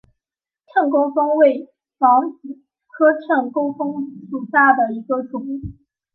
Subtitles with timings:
[0.73, 1.69] 秤钩风为
[1.99, 5.61] 防己科秤钩风属下的一个种。